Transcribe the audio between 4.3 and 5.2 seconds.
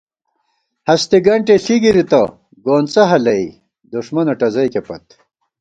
ٹزَئیکے پت